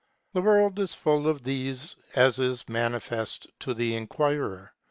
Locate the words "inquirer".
3.95-4.73